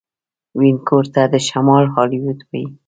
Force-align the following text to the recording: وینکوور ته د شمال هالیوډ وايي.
وینکوور 0.59 1.05
ته 1.13 1.23
د 1.33 1.35
شمال 1.47 1.85
هالیوډ 1.95 2.39
وايي. 2.47 2.65